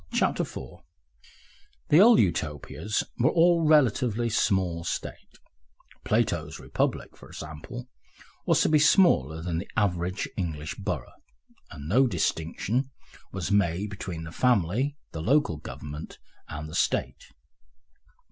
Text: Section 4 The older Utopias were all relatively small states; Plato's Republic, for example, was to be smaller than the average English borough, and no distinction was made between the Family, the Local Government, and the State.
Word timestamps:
Section 0.11 0.45
4 0.45 0.83
The 1.89 1.99
older 1.99 2.23
Utopias 2.23 3.03
were 3.19 3.29
all 3.29 3.67
relatively 3.67 4.29
small 4.31 4.83
states; 4.83 5.35
Plato's 6.03 6.59
Republic, 6.59 7.15
for 7.15 7.29
example, 7.29 7.87
was 8.47 8.61
to 8.63 8.69
be 8.69 8.79
smaller 8.79 9.43
than 9.43 9.59
the 9.59 9.69
average 9.77 10.27
English 10.35 10.73
borough, 10.73 11.13
and 11.69 11.87
no 11.87 12.07
distinction 12.07 12.89
was 13.31 13.51
made 13.51 13.91
between 13.91 14.23
the 14.23 14.31
Family, 14.31 14.97
the 15.11 15.21
Local 15.21 15.57
Government, 15.57 16.17
and 16.49 16.67
the 16.67 16.73
State. 16.73 17.25